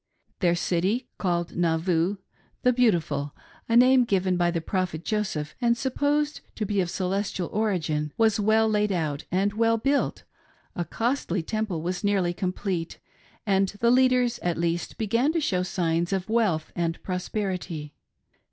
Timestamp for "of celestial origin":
6.81-8.11